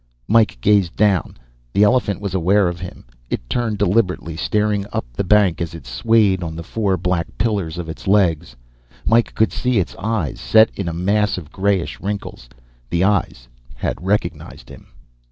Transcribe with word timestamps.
Mike 0.27 0.57
gazed 0.61 0.95
down. 0.95 1.37
The 1.73 1.83
elephant 1.83 2.19
was 2.21 2.33
aware 2.33 2.67
of 2.67 2.79
him. 2.79 3.05
It 3.29 3.47
turned 3.47 3.77
deliberately, 3.77 4.35
staring 4.35 4.83
up 4.91 5.05
the 5.13 5.23
bank 5.23 5.61
as 5.61 5.75
it 5.75 5.85
swayed 5.85 6.41
on 6.41 6.55
the 6.55 6.63
four 6.63 6.97
black 6.97 7.27
pillars 7.37 7.77
of 7.77 7.87
its 7.87 8.07
legs. 8.07 8.55
Mike 9.05 9.35
could 9.35 9.53
see 9.53 9.77
its 9.77 9.95
eyes, 9.99 10.41
set 10.41 10.71
in 10.75 10.87
a 10.87 10.91
mass 10.91 11.37
of 11.37 11.51
grayish 11.51 11.99
wrinkles. 12.01 12.49
The 12.89 13.03
eyes 13.03 13.47
had 13.75 14.03
recognized 14.03 14.69
him. 14.69 14.87